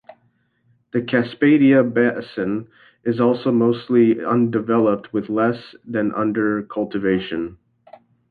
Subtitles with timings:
[0.93, 2.67] The Cascapedia basin
[3.03, 7.59] is also mostly undeveloped with less than under cultivation.